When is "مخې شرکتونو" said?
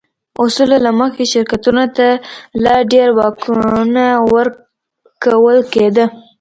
0.99-1.83